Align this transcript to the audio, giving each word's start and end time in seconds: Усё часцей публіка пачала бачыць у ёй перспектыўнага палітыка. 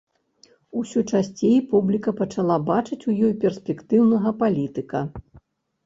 Усё 0.79 1.03
часцей 1.11 1.59
публіка 1.75 2.09
пачала 2.23 2.57
бачыць 2.73 3.01
у 3.13 3.17
ёй 3.25 3.39
перспектыўнага 3.47 4.37
палітыка. 4.45 5.09